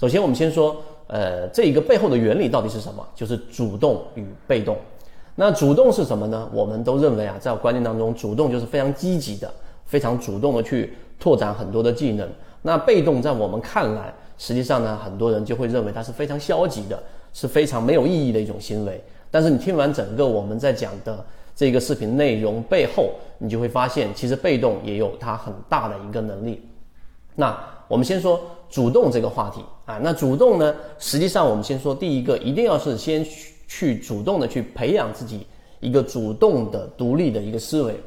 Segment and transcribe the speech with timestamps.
[0.00, 0.76] 首先，我们先说，
[1.08, 3.04] 呃，这一个背后的原理到底是什么？
[3.16, 4.76] 就是主动与被动。
[5.34, 6.48] 那主动是什么呢？
[6.52, 9.52] 我们都认为啊，在观念当中，主动就是非常积极的，
[9.86, 12.28] 非常主动的去拓展很多的技能。
[12.62, 17.02] 那被动在我们看来，实际上呢，很多人就会认为它是非常消极的，
[17.32, 19.02] 是非常没有意义的一种行为。
[19.32, 21.24] 但是你听完整个我们在讲的
[21.56, 26.62] 这个视频内容背后，你就会发现，其实被动也有它很大的一个能力。
[27.34, 27.56] 那
[27.88, 33.26] 我们先说主动这个话题啊，那主动呢，实际上我们先说第一个，一定要是先
[33.66, 35.46] 去主动的去培养自己
[35.80, 37.98] 一个主动的独立的一个思维。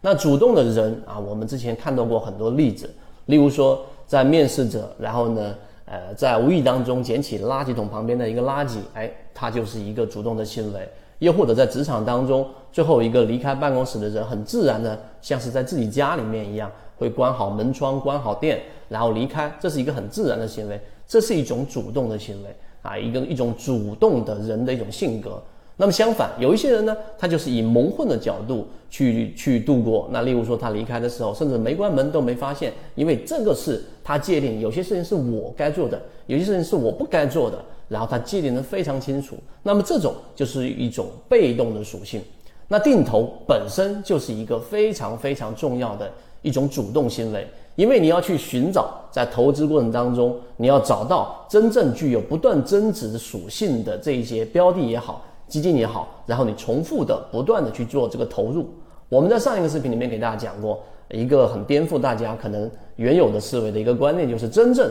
[0.00, 2.92] 那主动的人啊，我们之前看到过很多例子，
[3.26, 5.54] 例如说在面试者，然后呢，
[5.86, 10.80] 呃，在无意当中捡起垃圾桶旁边的一个垃圾，哎，他就是一个主动的行为；
[11.18, 16.70] 又或者在职场当中，最后一个离开办公室的人，很自然的像是在自己家里面一样。
[16.96, 22.48] 会关好门窗，关好电，然后离开，这是一个很自然的行为，这是一种主动的行为
[22.82, 25.40] 啊，一个一种主动的人的一种性格。
[25.78, 30.06] 那么相反，有一些人呢，他就是以蒙混的角度去去度过。
[30.12, 37.56] 那例如说他离开的时候，甚至没关门都没发现，因为这个是他界定，有些事情是我该做的，有些事情是我不该做的，
[37.88, 39.36] 然后他界定的非常清楚。
[39.62, 42.20] 那么这种就是一种被动的属性。
[42.66, 46.10] 那定投本身就是一个非常非常重要的。
[46.40, 58.68] 一种主动行为，因为你要去寻找在投资过程当中，你要找到真正具有不断增值属性的这一些标的也好，基金也好，然后你重复的不断的去做这个投入。
[59.08, 64.90] 我们在上一个视频里面给大家讲过一个很颠覆大家可能原有的思维的一个观念，就是真正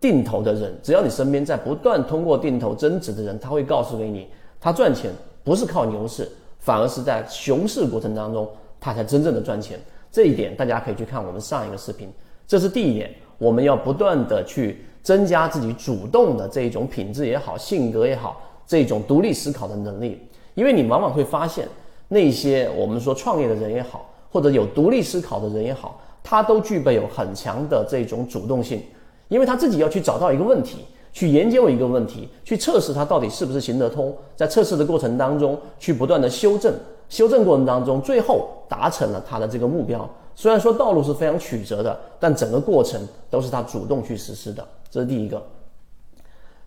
[0.00, 4.28] 定投的人，只要你身边在不断通过定投增值的人，他会告诉给你，
[4.60, 5.10] 他赚钱
[5.42, 9.78] 不是靠牛市，反而是在熊市过程当中，他才真正的赚钱。
[10.12, 12.08] 这一点大家可以去看我们上一个视频，
[12.46, 20.20] 这是第一点，我们要不断的去增加自己主动的这一种品质也好，性格也好，这种独立思考的能力。
[20.54, 21.66] 因为你往往会发现，
[22.06, 28.82] 那些我们说创业的人也好，或者有独立思考的人也好，他都具备有很强的这种主动性，
[29.28, 36.74] 因为他自己要去找到一个问题，去研究一个问题，去测试它到底是不是行得通，在测试的过程当中去不断的修正。
[37.08, 40.06] 修正过程当中，最后达成了他的这个目标。
[40.34, 43.00] 虽然说道路是非常曲折的，但整个过程
[43.30, 44.62] 都是他主动去实施的。
[44.90, 45.42] 这是第一个。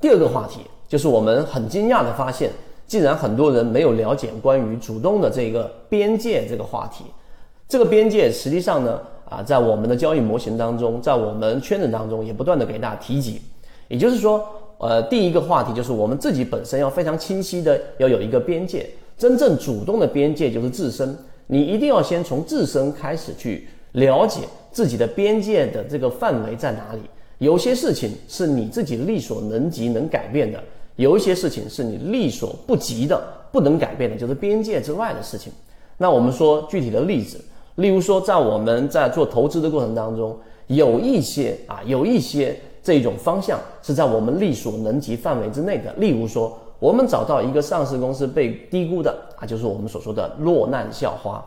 [0.00, 2.50] 第二个话题就是我们很惊讶的发现，
[2.86, 7.04] 竟然很多人没有了解关于主动的这个边界这个话题。
[7.68, 13.40] 这个边界实际上呢，啊，在我们的交易模型当中，在我们圈子当中也不断的给大家提及。
[13.88, 14.46] 也就是说，
[14.78, 18.88] 呃，第一个话题就是我们自己本身要非常清晰的要有一个边界。
[19.18, 27.00] 真正主动的边界就是自身，你一定要先从自身开始去了解自己的边界的这个范围在哪里。
[27.38, 30.62] 有些事情是你自己力所能及能改变的，
[30.96, 35.52] 有一些事情是你力所不及的，不能改变的，就是边界之外的事情。
[35.96, 37.38] 那我们说具体的例子，
[37.76, 40.36] 例如说在我们在做投资的过程当中，
[40.66, 46.58] 有一些啊，有一些这种方向是在我们力所能及范围之内的，例如说。
[46.78, 49.10] 我们找到一个上市公司被低估的
[49.40, 51.42] 啊，就是我们所说的落难校花。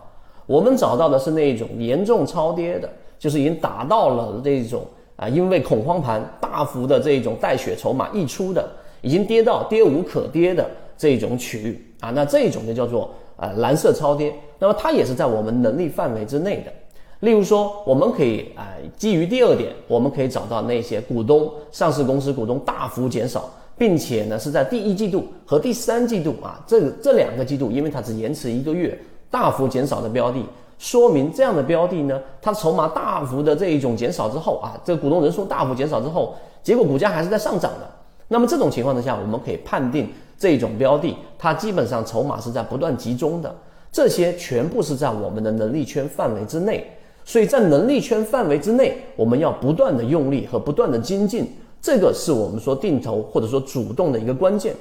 [0.48, 2.90] 我们找到的是那一种严重超跌的，
[3.20, 4.84] 就是已经达到了这种
[5.20, 8.68] 啊，因为恐慌盘大幅的这种带血筹码溢出的，
[9.02, 10.66] 已经跌到跌无可跌的
[10.98, 14.34] 这种区域啊，那这种就叫做啊蓝色超跌。
[14.58, 16.72] 那么它也是在我们能力范围之内的。
[17.20, 23.50] 例如说，我们可以啊，基于第二点，我们可以找到那些股东上市公司股东大幅减少。
[23.78, 29.00] 并且呢，是在第一季度和第三季度啊，这这两个季度，因为它只延迟一个月，
[29.32, 30.44] 大幅减少的标的，
[30.80, 37.88] 说明这样的标的呢，它筹码大幅的这一种减少之后啊，这个股东人数大幅减少之后，结果股价还是在上涨的。
[38.30, 43.54] 那么这种情况之下，我们可以判定这种标的，它基本上筹码是在不断集中的，
[43.92, 46.90] 这些全部是在我们的能力圈范围之内。
[47.26, 51.46] 所以在能力圈范围之内，我们要不断的用力和不断的精进。
[51.82, 54.74] 这个是我们说定投或者说主动的一个关键。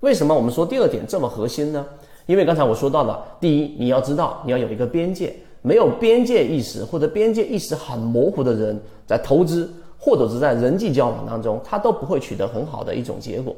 [0.00, 1.86] 为什么我们说第二点这么核心呢？
[2.26, 13.54] 因为刚才我说到了，第一，你要知道你要有一个边界，没有边界意识或者边界意识很模糊的人，在投资或者是在人际交往当中，他都不会取得很好的一种结果。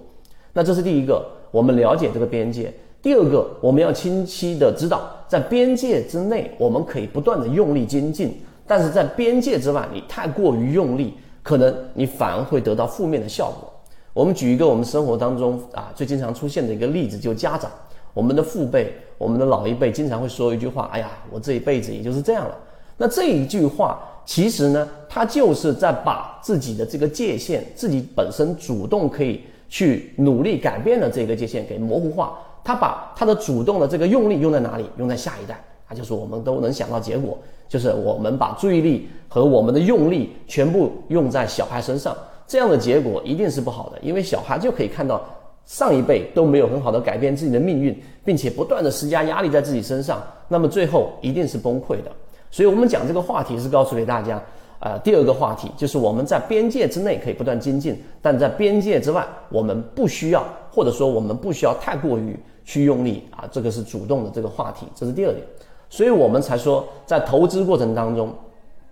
[0.53, 2.73] 那这是第一个，我们了解这个边界。
[3.03, 8.31] 第二个，我们要清晰的知道，在边界之内，我们可以不断的用力精进；
[8.67, 11.15] 但是在边界之外，你太过于用力。
[11.47, 13.73] 可能你反而会得到负面的效果。
[14.13, 17.71] 我们举一个我们生活当中啊最经常出现的一个例子，就家长，
[18.17, 22.57] 我们的父辈，我们的老一辈经常会说一句话：“哎呀，我这一辈子也就是这样了。”
[22.97, 32.39] 那这一句话其实呢，他就是在把自己的这个界限，自己本身主动可以去努力改变的这个界限给模糊化。
[32.65, 34.87] 他把他的主动的这个用力用在哪里？
[34.97, 37.39] 用在下一代，啊，就是我们都能想到结果，
[37.69, 42.17] 就是我们把注意力和我们的用力全部用在小孩身上，
[42.47, 45.23] 这样的结果一定是不好的，因为小孩就可以看到
[45.67, 52.11] 上一辈都没有很好的改变自己的命运，并且不断的施加压力在自己身上，那么最后一定是崩溃的。
[52.51, 54.41] 所以，我们讲这个话题是告诉给大家，
[54.79, 65.45] 呃，第二个话题就是我们在边界之内可以不断精进，但在边界之外，我们不需要，或者说我们不需要太过于去用力啊，这个是主动的这个话题，这是第二点。
[65.91, 68.33] 所以我们才说，在投资过程当中，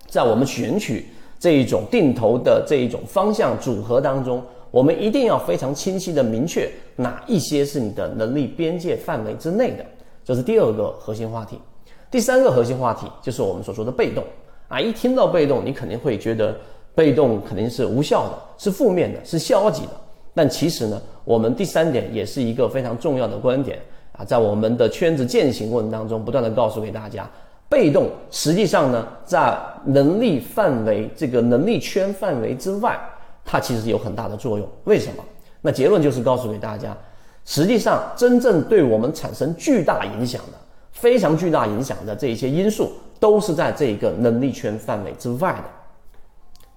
[0.08, 1.06] 在我们选取
[1.38, 4.42] 这一种定投的这一种方向组合当中，
[4.74, 9.86] 我们一定要非常清晰的明确哪一些是你的能力边界范围之内的，
[10.24, 11.60] 这是第二个核心话题。
[12.10, 14.24] 第三个核心话题就是我们所说的被动
[14.66, 16.56] 啊，一听到被动，你肯定会觉得
[16.92, 19.92] 被动肯定是无效的，是负面的，是消极的。
[20.34, 23.78] 但其实呢，我们第三点也是一个非常重要的观点
[24.18, 27.30] 啊，在我们的圈子践行过程当中，不断的告诉给大家，
[27.68, 32.98] 被动实际上呢，在能力范围这个能力圈范围之外，
[33.44, 34.68] 它其实有很大的作用。
[34.84, 35.24] 为什么？
[35.60, 36.96] 那结论就是告诉给大家，
[37.44, 40.58] 实际上真正对我们产生巨大影响的。
[40.92, 45.64] 非常巨大影响的这一些因素，都是在这一个能力圈范围之外的。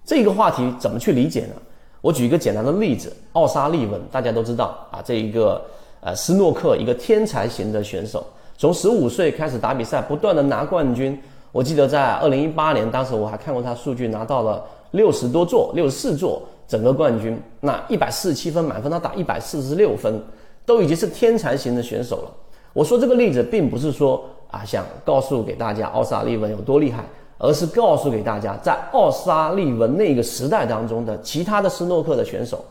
[0.04, 1.54] 这个话题怎么去理解呢？
[2.02, 5.64] 我举一个简单的例子，奥沙利文，大家都知道啊，这一个
[6.02, 8.26] 呃斯诺克一个天才型的选手，
[8.58, 11.18] 从十五岁开始打比赛，不断的拿冠军。
[11.52, 17.40] 我记得在二零一八年，当时我还看过他数据，拿到了六十多座、六十四座整个冠军。
[17.62, 20.22] 那一百四十七分满分，他打一百四十六分，
[20.66, 22.32] 都已经是天才型的选手了。
[22.74, 27.04] 我说这个例子并不是说啊想告诉给大家奥沙利文有多厉害，
[27.38, 32.64] 而是告诉给大家，在奥沙利文那个时代当中的其他的斯诺克的选手，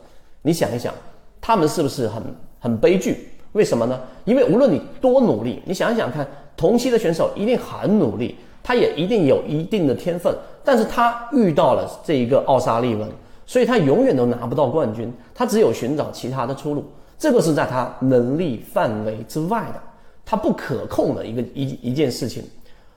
[0.42, 0.92] 你想一想，
[1.40, 2.22] 他们是不是很
[2.60, 3.28] 很悲剧？
[3.52, 3.98] 为什么呢？
[4.24, 6.26] 因为无论你多努力，你想一想看，
[6.56, 10.32] 同期的选手一定很努力，他也一定有一定的天分，
[10.62, 13.08] 但是他遇到了这一个奥沙利文，
[13.46, 16.84] 所以他永远都拿不到冠军，他只有寻找其他的出路，
[17.16, 19.80] 这个是在他能力范围之外的。
[20.24, 22.42] 他不可控的一个一一件事情，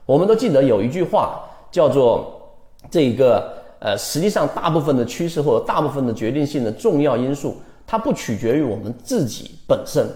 [0.07, 2.41] 我们都记得有一句话叫做
[2.89, 7.55] “这个呃，实际上大部分的趋势或者大部分的决定性的重要因素，
[7.85, 10.09] 它不取决于我们自己本身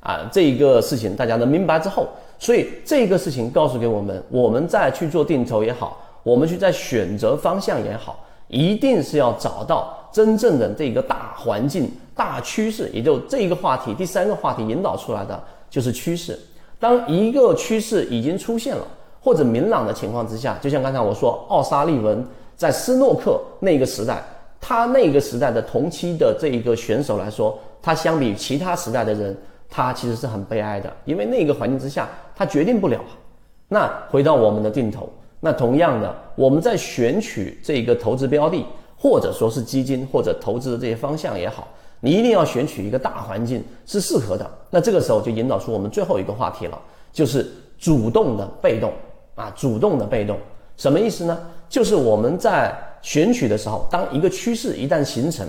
[0.00, 2.08] 啊。”这一个事情大家能明白之后，
[2.38, 16.38] 所以这个事情告诉给我们，我们再去做定投也好，我们去在选择方向也好，一定是要找到真正的这个大环境、大趋势，也就这一个话题，第三个话题引导出来的就是趋势。
[16.78, 18.86] 当一个趋势已经出现了
[19.20, 22.22] 或者明朗的情况之下，就像刚才我说，奥沙利文
[22.56, 24.22] 在斯诺克那个时代，
[24.60, 29.36] 他那个时代的同期的这一个选手来说，他相比其他时代的人，
[29.68, 33.00] 他其实是很悲哀的，因为那个环境之下，他决定不了。
[33.66, 35.08] 那回到我们的定投，
[35.44, 38.64] 那同样的，我们在选取这个投资标的，
[38.96, 41.68] 或者说是基金或者投资的这些方向也好。
[42.00, 46.80] 你一定要选取一个大环境是适合的，那这个时候就引导出我们最后一个话题了，
[47.12, 47.46] 就是
[47.78, 48.90] 主动的被动
[49.34, 50.38] 啊，主动的被动
[50.78, 51.38] 什么意思呢？
[51.68, 55.46] 就是我们在选取的时候，当一个趋势一旦形成，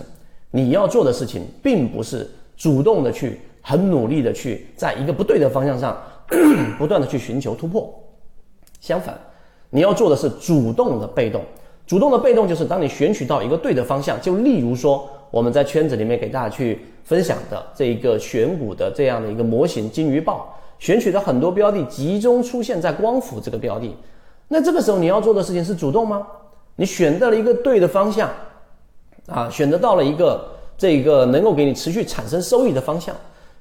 [0.52, 5.98] 你要做的事情并不是主动的去很努力的去在一个不对的方向上
[6.78, 7.94] 不断的去寻求突破，
[8.82, 9.18] 相反，
[9.76, 11.44] 你要做的是主动的被动。
[11.86, 15.08] 主动的被动就是当你选取到一个对的方向，就例如说。
[15.32, 23.94] 我们在圈子里面给大家去分享的这一个选股的这样的一个模型金鱼报，选取的很多标的集中出现在光伏这个标的，
[24.48, 26.26] 那这个时候你要做的事情是主动吗？
[26.78, 28.30] 你选择了一个对的方向，
[29.28, 33.14] 啊，选择到了一个这个能够给你持续产生收益的方向，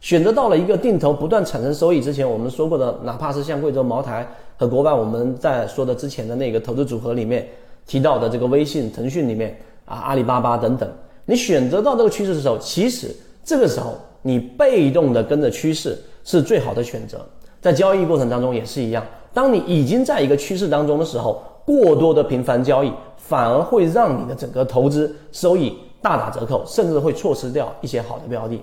[0.05, 1.99] 选择到了一个定投不断产生收益。
[1.99, 7.49] 之前我们说过的，哪怕是像贵州茅台和国外我们在说的之前的那个投资组合里面
[7.87, 10.87] 提到的这个微信、腾讯里面啊，阿里巴巴等等。
[11.25, 17.25] 你选择到这个趋势的时候，其实这个时候你被动的跟着趋势是最好的选择。
[17.63, 28.61] 在交易过程当中也是一样，当你已经在一个趋势当中的时候，过多的频繁交易反而会让你的整个投资收益大打折扣，甚至会错失掉一些好的标的。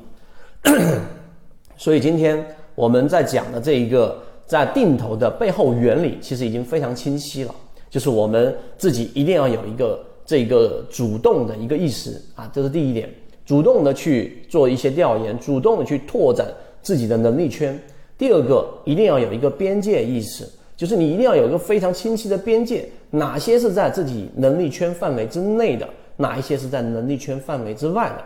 [1.81, 2.45] 所以今天
[2.75, 7.55] 我们在讲的这一个在定投的背后原理，其实已经非常清晰了，
[7.89, 9.99] 就是我们自己一定要有一个。
[10.23, 13.09] 这个主动的一个意识啊，这是第一点，
[13.43, 16.47] 主动的去做一些调研，主动的去拓展
[16.81, 17.77] 自己的能力圈。
[18.17, 20.47] 第二个，一定要有一个边界意识，
[20.77, 28.23] 就是你一定要有一个非常清晰的边界，哪些是在自己能力圈范围之内的，哪一些是在能力圈范围之外的。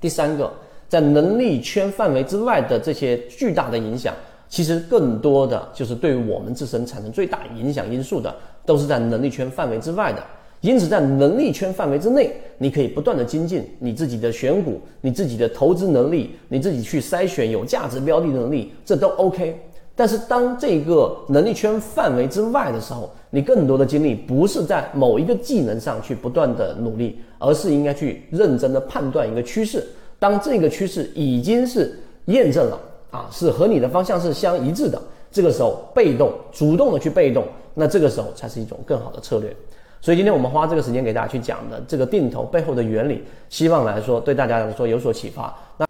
[0.00, 0.50] 第三个，
[0.92, 4.14] 在能力圈范围之外的这些巨大的影响，
[4.46, 10.22] 其实更多的就是对我们自身产生最大影响因素的，都是在能力圈范围之外的。
[10.60, 19.58] 因此，在能力圈范围之内，你可以不断的精进你自己的选股、你自己的投资能力、你自己去筛选有价值标的能力，这都 OK。
[19.96, 29.82] 但是，当这个能力圈范围之外的时候，你更多的精力不是在某一个技能上去不断的努力，而是应该去认真的判断一个趋势。
[30.22, 32.78] 当这个趋势已经是验证了
[33.10, 35.02] 啊，是和你的方向是相一致的，
[35.32, 39.52] 这个时候被动、主动的去被动，那这个时候才是一种更好的策略。
[40.00, 45.52] 所以今天我们花这个时间给大家去讲的这个定投背后的原理，希望来说对大家来说有所启发。
[45.76, 45.84] 那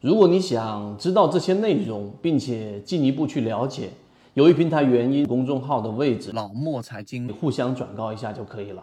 [0.00, 3.90] 如果你想知道这些内容，并且进一步去了解，
[4.32, 8.82] 由于平台原因，公众号的位置老莫财经互相转告一下就可以了。